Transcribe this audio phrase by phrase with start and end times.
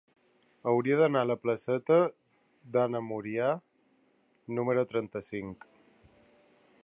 [0.69, 1.97] Hauria d'anar a la placeta
[2.77, 3.51] d'Anna Murià
[4.61, 5.69] número trenta-cinc.